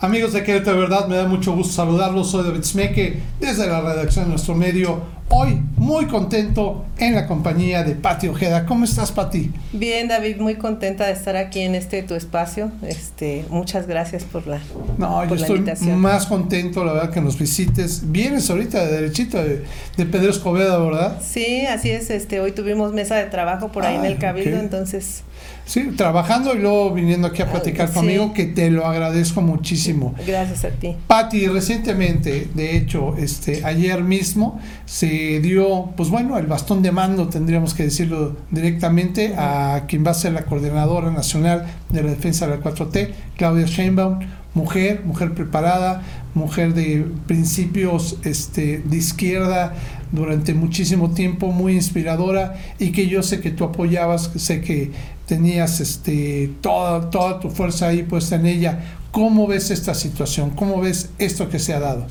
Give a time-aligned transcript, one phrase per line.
[0.00, 2.30] Amigos de Querétaro, de verdad, me da mucho gusto saludarlos.
[2.30, 5.00] Soy David Smeke desde la redacción de nuestro medio.
[5.28, 8.66] Hoy muy contento en la compañía de Pati Ojeda.
[8.66, 9.50] ¿Cómo estás, Pati?
[9.72, 12.70] Bien, David, muy contenta de estar aquí en este tu espacio.
[12.86, 14.60] Este, muchas gracias por la
[14.98, 15.60] No, yo estoy
[15.96, 18.02] más contento, la verdad, que nos visites.
[18.12, 19.64] Vienes ahorita de derechito de,
[19.96, 21.20] de Pedro Escobedo, ¿verdad?
[21.22, 22.10] Sí, así es.
[22.10, 25.24] Este, hoy tuvimos mesa de trabajo por ahí en el Cabildo, entonces
[25.66, 30.14] Sí, trabajando y luego viniendo aquí a platicar conmigo, que te lo agradezco muchísimo.
[30.26, 30.94] Gracias a ti.
[31.06, 37.28] Patti, recientemente, de hecho, este, ayer mismo se dio, pues bueno, el bastón de mando,
[37.28, 42.46] tendríamos que decirlo directamente, a quien va a ser la coordinadora nacional de la defensa
[42.46, 44.20] de la 4T, Claudia Sheinbaum,
[44.54, 46.02] mujer, mujer preparada,
[46.34, 49.74] mujer de principios este, de izquierda
[50.12, 54.92] durante muchísimo tiempo, muy inspiradora y que yo sé que tú apoyabas, sé que
[55.26, 58.80] tenías este, toda, toda tu fuerza ahí puesta en ella.
[59.10, 60.50] ¿Cómo ves esta situación?
[60.50, 62.06] ¿Cómo ves esto que se ha dado?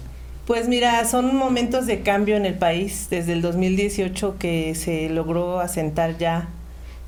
[0.46, 3.08] Pues mira, son momentos de cambio en el país.
[3.10, 6.50] Desde el 2018 que se logró asentar ya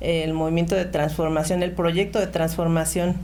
[0.00, 3.16] el movimiento de transformación, el proyecto de transformación.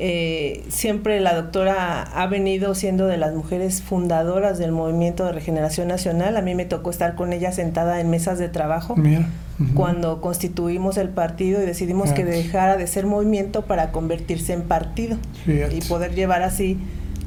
[0.00, 5.88] Eh, siempre la doctora ha venido siendo de las mujeres fundadoras del movimiento de regeneración
[5.88, 6.36] nacional.
[6.36, 8.96] A mí me tocó estar con ella sentada en mesas de trabajo.
[8.96, 9.28] Mira
[9.74, 15.18] cuando constituimos el partido y decidimos que dejara de ser movimiento para convertirse en partido
[15.46, 16.78] y poder llevar así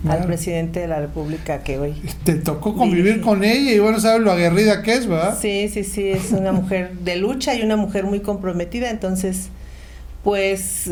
[0.07, 1.93] al presidente de la República que hoy.
[2.23, 5.37] Te tocó convivir con ella y bueno, sabes lo aguerrida que es, ¿verdad?
[5.39, 9.49] Sí, sí, sí, es una mujer de lucha y una mujer muy comprometida, entonces,
[10.23, 10.89] pues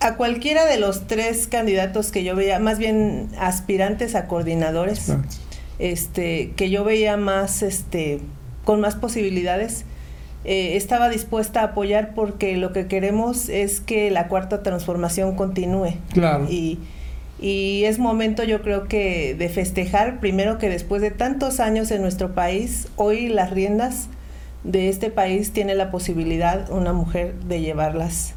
[0.00, 5.12] a cualquiera de los tres candidatos que yo veía, más bien aspirantes a coordinadores,
[5.78, 8.20] este, que yo veía más, este,
[8.64, 9.84] con más posibilidades,
[10.44, 15.94] eh, estaba dispuesta a apoyar porque lo que queremos es que la cuarta transformación continúe.
[16.12, 16.46] Claro.
[16.48, 16.78] Y,
[17.40, 22.02] y es momento yo creo que de festejar, primero que después de tantos años en
[22.02, 24.08] nuestro país, hoy las riendas
[24.64, 28.34] de este país tiene la posibilidad una mujer de llevarlas.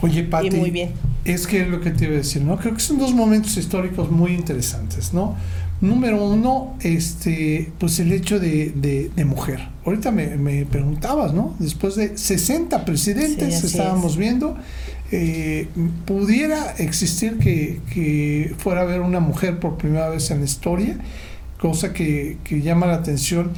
[0.00, 0.92] Oye, Pati, y muy bien.
[1.24, 2.56] Es que es lo que te iba a decir, ¿no?
[2.56, 5.36] Creo que son dos momentos históricos muy interesantes, ¿no?
[5.80, 9.60] Número uno, este, pues el hecho de, de, mujer.
[9.84, 11.54] Ahorita me, me, preguntabas, ¿no?
[11.58, 14.56] Después de 60 presidentes estábamos viendo,
[15.10, 15.68] eh,
[16.04, 20.98] pudiera existir que, que, fuera a haber una mujer por primera vez en la historia,
[21.58, 23.52] cosa que, que llama la atención.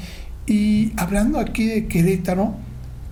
[0.47, 2.55] Y hablando aquí de Querétaro,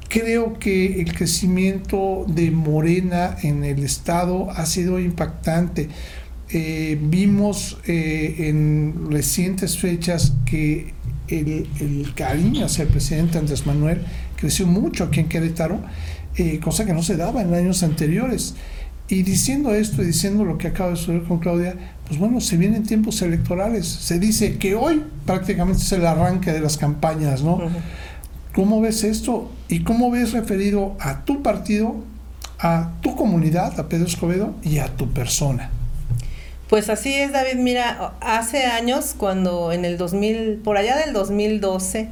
[0.08, 5.88] creo que el crecimiento de Morena en el estado ha sido impactante
[6.50, 10.94] eh, vimos eh, en recientes fechas que
[11.28, 14.00] el, cariño hacia el presidente Andrés Manuel
[14.34, 15.78] creció mucho aquí en Querétaro,
[16.38, 18.54] eh, cosa que no se daba en años anteriores.
[19.08, 21.74] Y diciendo esto y diciendo lo que acaba de suceder con Claudia,
[22.06, 23.86] pues bueno, se vienen tiempos electorales.
[23.86, 27.60] Se dice que hoy prácticamente es el arranque de las campañas, ¿no?
[28.54, 29.50] ¿Cómo ves esto?
[29.68, 31.96] ¿Y cómo ves referido a tu partido,
[32.58, 35.70] a tu comunidad, a Pedro Escobedo y a tu persona?
[36.68, 37.56] Pues así es, David.
[37.56, 42.10] Mira, hace años, cuando en el 2000, por allá del 2012,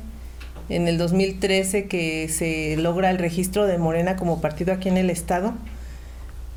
[0.69, 5.10] en el 2013 que se logra el registro de Morena como partido aquí en el
[5.10, 5.54] estado,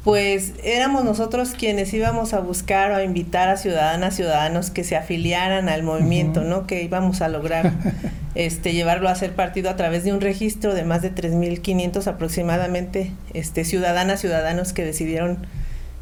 [0.04, 4.96] pues éramos nosotros quienes íbamos a buscar o a invitar a ciudadanas, ciudadanos que se
[4.96, 6.66] afiliaran al movimiento, ¿no?
[6.66, 7.74] Que íbamos a lograr
[8.36, 13.12] este llevarlo a ser partido a través de un registro de más de 3.500 aproximadamente
[13.34, 15.40] este, ciudadanas, ciudadanos que decidieron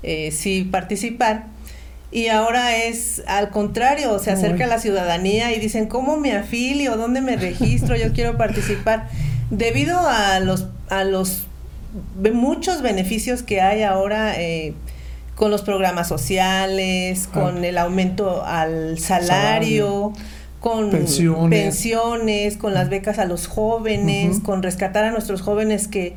[0.03, 1.45] eh, sí participar
[2.17, 6.97] y ahora es al contrario, se acerca a la ciudadanía y dicen, ¿cómo me afilio?
[6.97, 7.95] ¿Dónde me registro?
[7.95, 9.07] Yo quiero participar.
[9.51, 11.45] Debido a los, a los
[12.33, 14.73] muchos beneficios que hay ahora eh,
[15.35, 20.11] con los programas sociales, con el aumento al salario,
[20.59, 22.57] con pensiones.
[22.57, 26.15] con las becas a los jóvenes, con rescatar a nuestros jóvenes que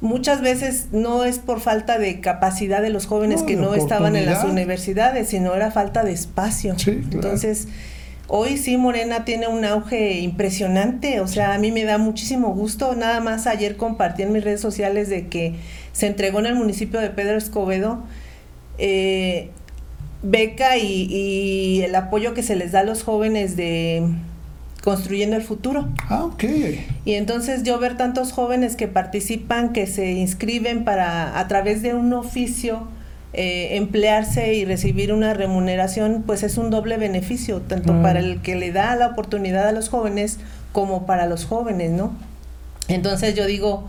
[0.00, 4.26] muchas veces no es por falta de capacidad de los jóvenes que no estaban en
[4.26, 6.74] las universidades, sino era falta de espacio.
[6.86, 7.68] Entonces,
[8.26, 12.94] hoy sí Morena tiene un auge impresionante, o sea, a mí me da muchísimo gusto.
[12.94, 15.54] Nada más ayer compartí en mis redes sociales de que
[15.92, 18.02] se entregó en el municipio de Pedro Escobedo
[18.78, 19.50] eh,
[20.22, 24.06] beca y el apoyo que se les da a los jóvenes de
[24.82, 25.88] construyendo el futuro.
[26.08, 26.44] Ah, ok.
[27.04, 31.94] Y entonces yo ver tantos jóvenes que participan, que se inscriben para a través de
[31.94, 32.88] un oficio
[33.32, 38.56] eh, emplearse y recibir una remuneración, pues es un doble beneficio, tanto para el que
[38.56, 40.38] le da la oportunidad a los jóvenes
[40.72, 42.12] como para los jóvenes, ¿no?
[42.88, 43.88] Entonces yo digo,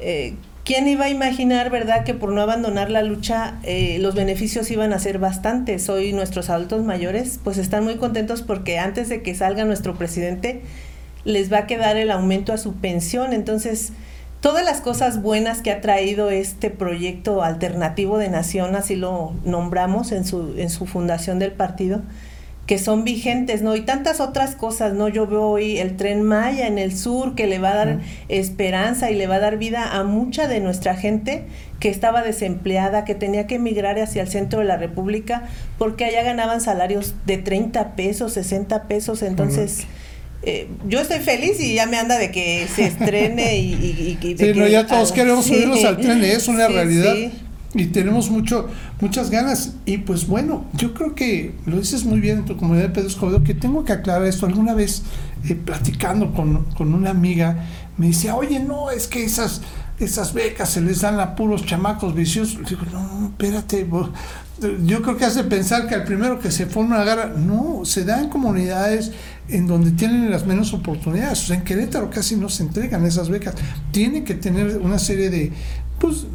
[0.00, 0.34] eh,
[0.66, 4.92] ¿Quién iba a imaginar, verdad, que por no abandonar la lucha eh, los beneficios iban
[4.92, 5.88] a ser bastantes?
[5.88, 10.62] Hoy nuestros adultos mayores pues están muy contentos porque antes de que salga nuestro presidente
[11.22, 13.32] les va a quedar el aumento a su pensión.
[13.32, 13.92] Entonces,
[14.40, 20.10] todas las cosas buenas que ha traído este proyecto alternativo de nación, así lo nombramos
[20.10, 22.02] en su, en su fundación del partido,
[22.66, 23.76] que son vigentes, ¿no?
[23.76, 25.08] Y tantas otras cosas, ¿no?
[25.08, 29.10] Yo veo hoy el tren Maya en el sur que le va a dar esperanza
[29.10, 31.44] y le va a dar vida a mucha de nuestra gente
[31.78, 35.44] que estaba desempleada, que tenía que emigrar hacia el centro de la República
[35.78, 39.86] porque allá ganaban salarios de 30 pesos, 60 pesos, entonces...
[40.42, 44.52] Eh, yo estoy feliz y ya me anda de que se estrene y, y, sí,
[44.54, 47.16] no, ya todos queremos subirnos al tren, es una realidad.
[47.74, 48.68] y tenemos mucho,
[49.00, 49.74] muchas ganas.
[49.84, 53.44] Y pues bueno, yo creo que lo dices muy bien en tu comunidad Pedro Escobedo,
[53.44, 54.46] que tengo que aclarar esto.
[54.46, 55.02] Alguna vez
[55.48, 57.66] eh, platicando con, con, una amiga,
[57.96, 59.62] me decía, oye, no, es que esas,
[59.98, 62.68] esas becas se les dan a puros chamacos viciosos.
[62.68, 63.86] digo, no, no, espérate,
[64.86, 68.22] yo creo que hace pensar que al primero que se forma agarra, no, se da
[68.22, 69.12] en comunidades
[69.48, 71.42] en donde tienen las menos oportunidades.
[71.42, 73.54] O sea, en Querétaro casi no se entregan esas becas.
[73.92, 75.52] Tiene que tener una serie de,
[75.98, 76.26] pues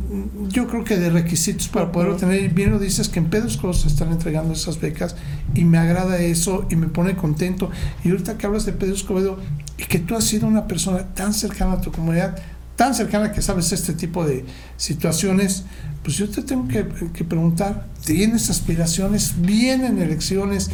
[0.49, 3.87] yo creo que de requisitos para poder obtener, bien lo dices que en Pedro se
[3.87, 5.15] están entregando esas becas
[5.53, 7.69] y me agrada eso y me pone contento.
[8.03, 9.37] Y ahorita que hablas de Pedro Escobedo
[9.77, 12.37] y que tú has sido una persona tan cercana a tu comunidad,
[12.75, 14.45] tan cercana que sabes este tipo de
[14.77, 15.65] situaciones,
[16.03, 16.83] pues yo te tengo que,
[17.13, 19.35] que preguntar, ¿tienes aspiraciones?
[19.41, 20.71] ¿Vienen elecciones?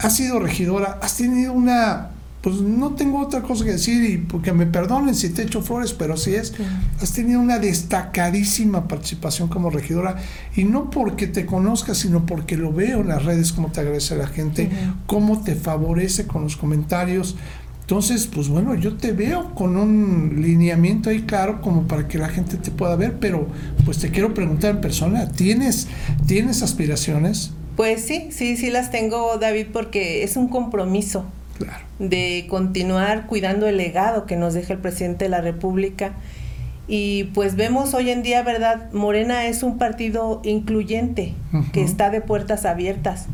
[0.00, 0.98] ¿Has sido regidora?
[1.00, 2.10] ¿Has tenido una
[2.44, 5.94] pues no tengo otra cosa que decir y porque me perdonen si te echo flores,
[5.94, 6.52] pero sí es,
[7.00, 10.16] has tenido una destacadísima participación como regidora
[10.54, 14.14] y no porque te conozca, sino porque lo veo en las redes, cómo te agradece
[14.16, 14.68] la gente,
[15.06, 17.34] cómo te favorece con los comentarios.
[17.80, 22.28] Entonces, pues bueno, yo te veo con un lineamiento ahí claro como para que la
[22.28, 23.48] gente te pueda ver, pero
[23.86, 25.88] pues te quiero preguntar en persona, ¿tienes,
[26.26, 27.52] ¿tienes aspiraciones?
[27.74, 31.24] Pues sí, sí, sí las tengo, David, porque es un compromiso
[31.98, 36.12] de continuar cuidando el legado que nos deja el presidente de la República.
[36.86, 38.92] Y pues vemos hoy en día, ¿verdad?
[38.92, 41.34] Morena es un partido incluyente,
[41.72, 43.26] que está de puertas abiertas.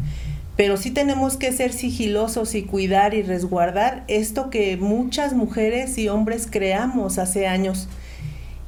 [0.56, 6.08] Pero sí tenemos que ser sigilosos y cuidar y resguardar esto que muchas mujeres y
[6.08, 7.88] hombres creamos hace años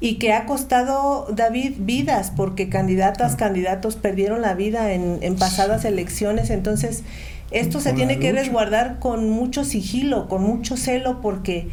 [0.03, 5.85] y que ha costado, David, vidas, porque candidatas, candidatos perdieron la vida en, en pasadas
[5.85, 6.51] elecciones.
[6.51, 7.05] Entonces,
[7.53, 11.69] esto se tiene que resguardar con mucho sigilo, con mucho celo, porque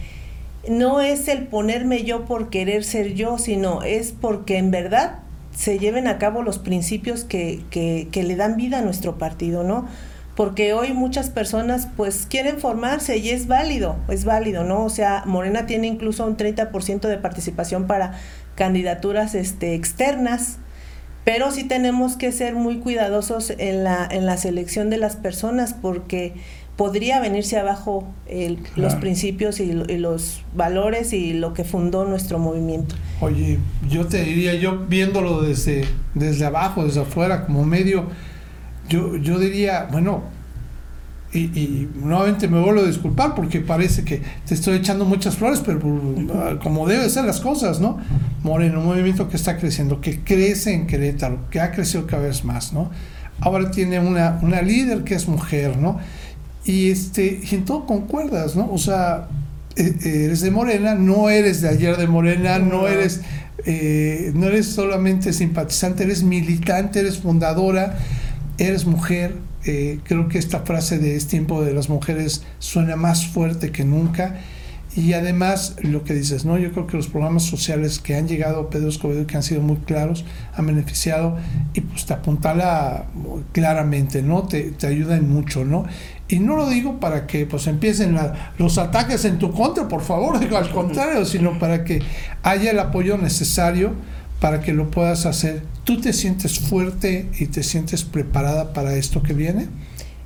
[0.68, 5.20] no es el ponerme yo por querer ser yo, sino es porque en verdad
[5.56, 9.64] se lleven a cabo los principios que, que, que le dan vida a nuestro partido,
[9.64, 9.88] ¿no?
[10.36, 14.86] Porque hoy muchas personas pues quieren formarse y es válido, es válido, ¿no?
[14.86, 18.14] O sea, Morena tiene incluso un 30% de participación para
[18.56, 20.58] candidaturas este, externas,
[21.30, 25.76] pero sí tenemos que ser muy cuidadosos en la, en la selección de las personas
[25.80, 26.34] porque
[26.76, 28.12] podría venirse abajo
[28.76, 32.96] los principios y, los valores y lo que fundó nuestro movimiento.
[33.22, 35.86] Oye, yo te diría, yo viéndolo desde,
[36.16, 38.08] desde abajo, desde afuera, como medio,
[38.90, 40.24] yo, yo diría, bueno,
[41.32, 45.80] y, nuevamente me vuelvo a disculpar porque parece que te estoy echando muchas flores, pero
[46.34, 48.00] ah, como deben ser las cosas, ¿no?
[48.42, 52.44] Moreno, un movimiento que está creciendo, que crece en Querétaro, que ha crecido cada vez
[52.44, 52.90] más, ¿no?
[53.42, 56.00] Ahora tiene una, una líder que es mujer, ¿no?
[56.66, 58.72] Y, este, y en todo concuerdas, ¿no?
[58.72, 59.28] O sea,
[59.76, 63.22] e, eres de Morena, no eres de ayer de Morena, no eres,
[63.66, 68.00] eh, no eres solamente simpatizante, eres militante, eres fundadora,
[68.58, 69.36] eres mujer,
[69.66, 73.84] eh, creo que esta frase de es tiempo de las mujeres suena más fuerte que
[73.84, 74.40] nunca.
[74.96, 76.58] Y además, lo que dices, ¿no?
[76.58, 79.62] Yo creo que los programas sociales que han llegado a Pedro Escobedo, que han sido
[79.62, 80.26] muy claros,
[80.56, 81.38] han beneficiado
[81.74, 83.06] y pues te apuntala
[83.52, 84.44] claramente, ¿no?
[84.48, 85.86] Te, te ayudan mucho, ¿no?
[86.28, 88.18] Y no lo digo para que pues empiecen
[88.58, 92.02] los ataques en tu contra, por favor, digo al contrario, sino para que
[92.42, 93.94] haya el apoyo necesario
[94.40, 95.62] para que lo puedas hacer.
[95.84, 99.68] ¿Tú te sientes fuerte y te sientes preparada para esto que viene?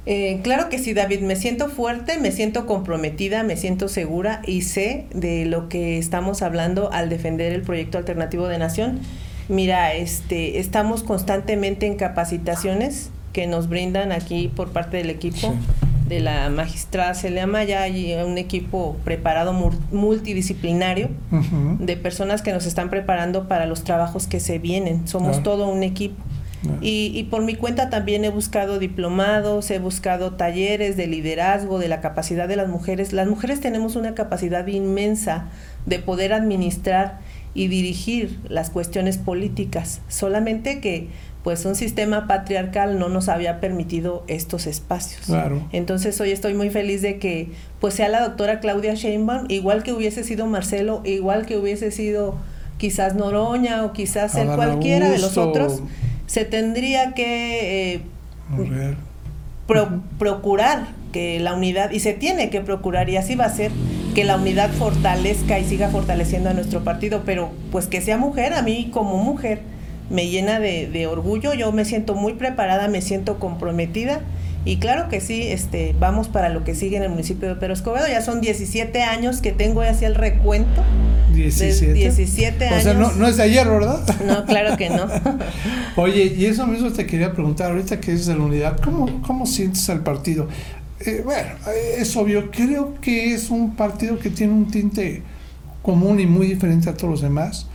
[0.05, 4.63] Eh, claro que sí, David, me siento fuerte, me siento comprometida, me siento segura y
[4.63, 8.99] sé de lo que estamos hablando al defender el proyecto alternativo de nación.
[9.47, 15.55] Mira, este, estamos constantemente en capacitaciones que nos brindan aquí por parte del equipo
[16.13, 19.51] de la magistrada Celia Maya y un equipo preparado
[19.91, 21.09] multidisciplinario
[21.79, 25.07] de personas que nos están preparando para los trabajos que se vienen.
[25.07, 26.21] Somos todo un equipo.
[26.79, 31.89] Y, y, por mi cuenta también he buscado diplomados, he buscado talleres de liderazgo, de
[31.89, 33.11] la capacidad de las mujeres.
[33.11, 35.47] Las mujeres tenemos una capacidad inmensa
[35.85, 37.19] de poder administrar
[37.53, 41.09] y dirigir las cuestiones políticas, solamente que
[41.43, 45.25] pues un sistema patriarcal no nos había permitido estos espacios.
[45.25, 45.67] Claro.
[45.71, 49.91] Entonces hoy estoy muy feliz de que pues sea la doctora Claudia Sheinbaum, igual que
[49.91, 52.35] hubiese sido Marcelo, igual que hubiese sido
[52.77, 55.81] quizás Noroña o quizás el cualquiera de los otros,
[56.27, 58.01] se tendría que eh,
[60.17, 63.71] procurar que la unidad, y se tiene que procurar, y así va a ser,
[64.15, 68.53] que la unidad fortalezca y siga fortaleciendo a nuestro partido, pero pues que sea mujer,
[68.53, 69.61] a mí como mujer
[70.09, 74.21] me llena de, orgullo, yo me siento muy preparada, me siento comprometida
[74.65, 77.73] y claro que sí, este, vamos para lo que sigue en el municipio de Pero
[77.73, 80.83] Escobedo, ya son 17 años que tengo así el recuento.
[81.33, 81.93] 17.
[81.93, 82.79] 17 años.
[82.79, 83.99] O sea, no, no, es de ayer, ¿verdad?
[84.25, 85.07] No, claro que no.
[85.97, 89.45] Oye, y eso mismo te quería preguntar, ahorita que es de la unidad, ¿cómo, cómo
[89.45, 90.47] sientes al partido?
[91.01, 91.49] Eh, bueno,
[91.97, 95.23] es obvio, creo que es un partido que tiene un tinte
[95.81, 97.67] común y muy diferente a todos los demás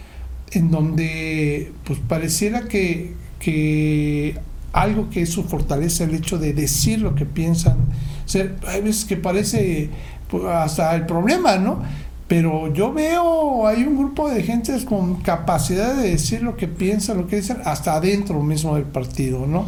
[0.52, 4.38] en donde pues pareciera que, que
[4.72, 7.76] algo que es su fortaleza, el hecho de decir lo que piensan,
[8.24, 9.90] ser, hay veces que parece
[10.30, 11.82] pues, hasta el problema, ¿no?
[12.28, 17.16] Pero yo veo, hay un grupo de gentes con capacidad de decir lo que piensan,
[17.16, 19.66] lo que dicen, hasta adentro mismo del partido, ¿no?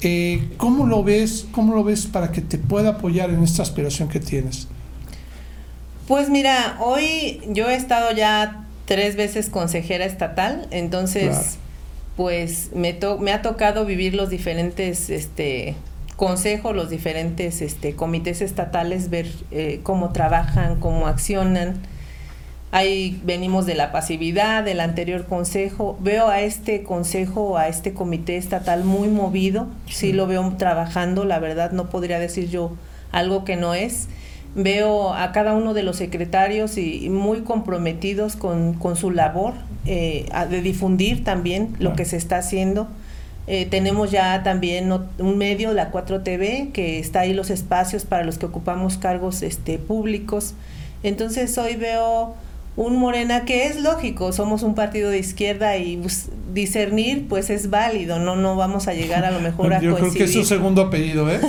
[0.00, 1.46] Eh, ¿Cómo lo ves?
[1.52, 4.68] ¿Cómo lo ves para que te pueda apoyar en esta aspiración que tienes?
[6.06, 11.58] Pues mira, hoy yo he estado ya tres veces consejera estatal, entonces
[12.16, 15.76] pues me, me ha tocado vivir los diferentes este,
[16.16, 21.74] consejos, los diferentes este, comités estatales, ver eh, cómo trabajan, cómo accionan.
[22.70, 25.98] Ahí venimos de la pasividad del anterior consejo.
[26.00, 29.68] Veo a este consejo, a este comité estatal muy movido.
[29.86, 32.72] Sí lo veo trabajando, la verdad no podría decir yo
[33.12, 34.08] algo que no es
[34.54, 39.54] veo a cada uno de los secretarios y, muy comprometidos con, su labor
[39.86, 42.88] eh, de difundir también lo que se está haciendo.
[43.46, 48.36] Eh, tenemos ya también un medio, la 4TV, que está ahí los espacios para los
[48.36, 50.54] que ocupamos cargos este, públicos.
[51.02, 52.34] Entonces hoy veo
[52.78, 56.00] un Morena que es lógico, somos un partido de izquierda y
[56.54, 60.12] discernir pues es válido, no no vamos a llegar a lo mejor a Yo creo
[60.12, 61.40] que es su segundo apellido, ¿eh?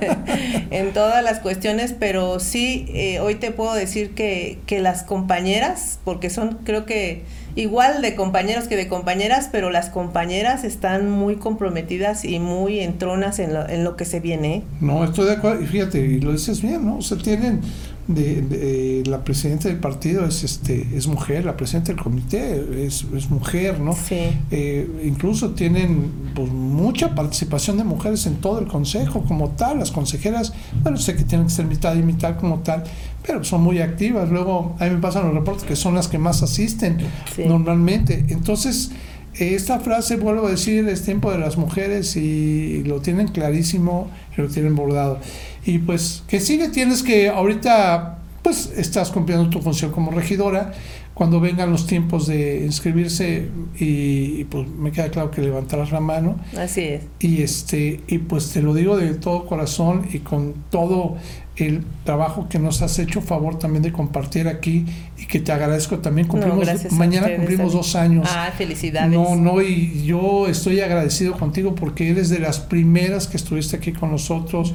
[0.70, 6.00] en todas las cuestiones, pero sí eh, hoy te puedo decir que, que las compañeras,
[6.04, 7.22] porque son creo que
[7.54, 13.40] igual de compañeros que de compañeras, pero las compañeras están muy comprometidas y muy entronas
[13.40, 14.56] en lo, en lo que se viene.
[14.56, 14.62] ¿eh?
[14.80, 16.96] No, estoy de acuerdo, y fíjate, y lo dices bien, ¿no?
[16.96, 17.60] O sea, tienen
[18.08, 23.30] de, la presidenta del partido es este es mujer, la presidenta del comité es, es
[23.30, 23.92] mujer, ¿no?
[23.94, 24.16] Sí.
[24.50, 29.92] Eh, incluso tienen pues, mucha participación de mujeres en todo el consejo como tal, las
[29.92, 32.84] consejeras, bueno, sé que tienen que ser mitad y mitad como tal,
[33.24, 34.28] pero son muy activas.
[34.30, 36.98] Luego, a mí me pasan los reportes que son las que más asisten
[37.38, 38.24] normalmente.
[38.28, 38.90] Entonces,
[39.38, 44.42] esta frase, vuelvo a decir, es tiempo de las mujeres y lo tienen clarísimo y
[44.42, 45.20] lo tienen bordado.
[45.64, 46.68] Y pues, que sigue?
[46.68, 50.72] Tienes que, ahorita, pues estás cumpliendo tu función como regidora.
[51.14, 56.36] Cuando vengan los tiempos de inscribirse y, pues me queda claro que levantarás la mano.
[56.56, 57.02] Así es.
[57.20, 61.16] Y este y pues te lo digo de todo corazón y con todo
[61.56, 64.86] el trabajo que nos has hecho favor también de compartir aquí
[65.18, 66.26] y que te agradezco también.
[66.26, 68.26] Cumplimos mañana cumplimos dos años.
[68.30, 69.12] Ah felicidades.
[69.12, 73.92] No no y yo estoy agradecido contigo porque eres de las primeras que estuviste aquí
[73.92, 74.72] con nosotros.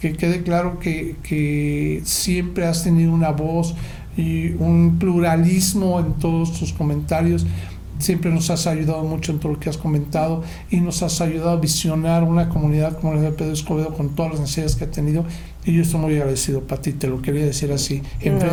[0.00, 3.74] Que quede claro que, que siempre has tenido una voz
[4.20, 7.46] y un pluralismo en todos tus comentarios
[7.98, 11.50] siempre nos has ayudado mucho en todo lo que has comentado y nos has ayudado
[11.50, 14.90] a visionar una comunidad como la de Pedro Escobedo con todas las necesidades que ha
[14.90, 15.24] tenido
[15.64, 18.02] y yo estoy muy agradecido, Pati, te lo quería decir así.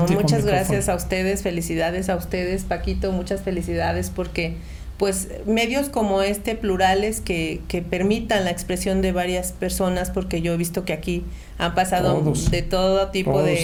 [0.10, 4.56] Muchas gracias a ustedes, felicidades a ustedes, Paquito, muchas felicidades porque
[4.98, 10.58] pues medios como este, plurales, que, permitan la expresión de varias personas, porque yo he
[10.58, 11.24] visto que aquí
[11.60, 13.64] han pasado de todo tipo de,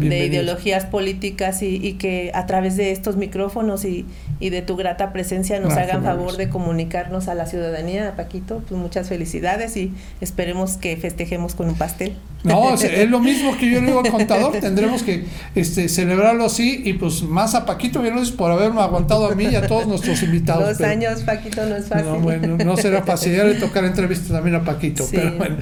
[0.00, 4.06] ideologías políticas y, que a través de estos micrófonos y,
[4.40, 9.08] de tu grata presencia nos hagan favor de comunicarnos a la ciudadanía, Paquito, pues muchas
[9.08, 12.16] felicidades y esperemos que festejemos con un pastel.
[12.44, 16.82] No, es, lo mismo que yo le digo al contador, tendremos que este, celebrarlo así
[16.84, 18.02] y pues más a Paquito
[18.36, 20.78] por haberme aguantado a mí y a todos nuestros invitados.
[20.78, 22.06] Dos años, Paquito, no es fácil.
[22.06, 25.56] No, bueno, no será fácil, ya le tocará entrevista también a Paquito, pero bueno,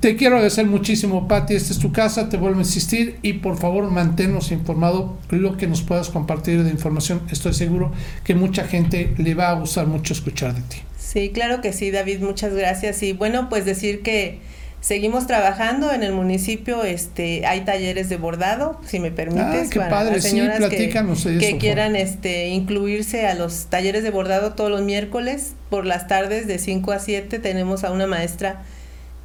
[0.00, 3.58] te quiero agradecer muchísimo, Pati, esta es tu casa, te vuelvo a insistir y por
[3.58, 7.92] favor manténnos informado lo que nos puedas compartir de información, estoy seguro
[8.24, 10.78] que mucha gente le va a gustar mucho escuchar de ti.
[10.98, 13.02] Sí, claro que sí, David, muchas gracias.
[13.02, 14.40] Y bueno, pues decir que
[14.80, 19.80] seguimos trabajando en el municipio, este, hay talleres de bordado, si me permites, ah, qué
[19.80, 20.90] para las señoras que,
[21.38, 25.54] que quieran este, incluirse a los talleres de bordado todos los miércoles.
[25.70, 28.62] Por las tardes de 5 a 7 tenemos a una maestra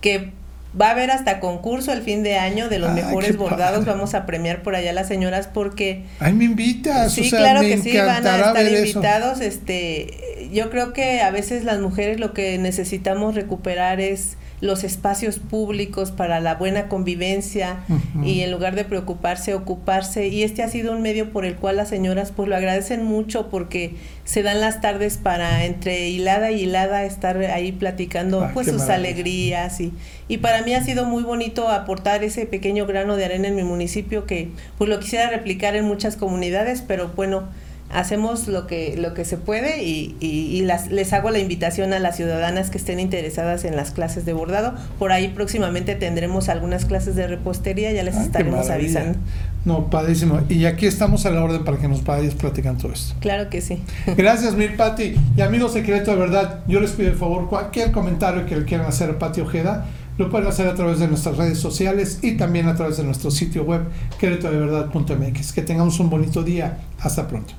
[0.01, 0.31] que
[0.79, 3.85] Va a haber hasta concurso el fin de año de los mejores bordados.
[3.85, 6.05] Vamos a premiar por allá las señoras porque.
[6.19, 7.13] Ay, me invitas.
[7.13, 9.41] Sí, claro que sí, van a estar invitados.
[9.41, 15.39] Este, yo creo que a veces las mujeres lo que necesitamos recuperar es los espacios
[15.39, 17.77] públicos para la buena convivencia
[18.23, 20.27] y en lugar de preocuparse, ocuparse.
[20.27, 23.49] Y este ha sido un medio por el cual las señoras pues lo agradecen mucho
[23.49, 28.67] porque se dan las tardes para entre hilada y hilada estar ahí platicando ah, pues
[28.67, 29.81] sus alegrías.
[29.81, 29.91] Y,
[30.27, 33.63] y para mí ha sido muy bonito aportar ese pequeño grano de arena en mi
[33.63, 37.49] municipio que pues lo quisiera replicar en muchas comunidades, pero bueno,
[37.93, 41.99] hacemos lo que, lo que se puede y, y, las, les hago la invitación a
[41.99, 44.73] las ciudadanas que estén interesadas en las clases de bordado.
[44.99, 49.17] Por ahí próximamente tendremos algunas clases de repostería, ya les ah, estaremos avisando.
[49.63, 50.41] No, padrísimo.
[50.49, 53.13] Y aquí estamos a la orden para que nos vayas platicando todo esto.
[53.19, 53.81] Claro que sí.
[54.17, 55.15] Gracias, Mir Pati.
[55.35, 58.87] Y amigos secretos, de verdad, yo les pido el favor, cualquier comentario que le quieran
[58.87, 59.85] hacer a Pati Ojeda,
[60.17, 63.31] lo pueden hacer a través de nuestras redes sociales y también a través de nuestro
[63.31, 63.81] sitio web,
[64.19, 65.53] queretodeverdad.mx.
[65.53, 66.79] Que tengamos un bonito día.
[66.99, 67.53] Hasta pronto.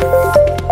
[0.00, 0.69] Thank you.